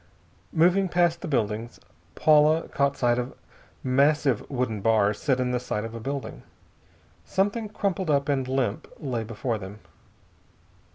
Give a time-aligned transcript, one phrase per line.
[0.51, 1.79] Moving past the buildings,
[2.15, 3.35] Paula caught sight of
[3.83, 6.41] massive wooden bars set in the side of a building.
[7.23, 9.77] Something crumpled up and limp lay before them.